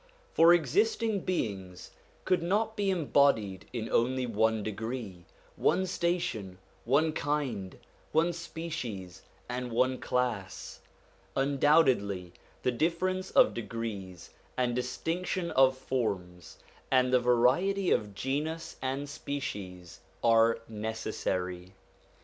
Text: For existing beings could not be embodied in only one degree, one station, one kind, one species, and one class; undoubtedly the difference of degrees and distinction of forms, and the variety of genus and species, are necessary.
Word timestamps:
For 0.33 0.51
existing 0.51 1.19
beings 1.25 1.91
could 2.25 2.41
not 2.41 2.75
be 2.75 2.89
embodied 2.89 3.67
in 3.71 3.87
only 3.91 4.25
one 4.25 4.63
degree, 4.63 5.25
one 5.55 5.85
station, 5.85 6.57
one 6.85 7.13
kind, 7.13 7.77
one 8.11 8.33
species, 8.33 9.21
and 9.47 9.71
one 9.71 9.99
class; 9.99 10.79
undoubtedly 11.35 12.33
the 12.63 12.71
difference 12.71 13.29
of 13.29 13.53
degrees 13.53 14.31
and 14.57 14.75
distinction 14.75 15.51
of 15.51 15.77
forms, 15.77 16.57
and 16.89 17.13
the 17.13 17.19
variety 17.19 17.91
of 17.91 18.15
genus 18.15 18.77
and 18.81 19.07
species, 19.07 19.99
are 20.23 20.61
necessary. 20.67 21.73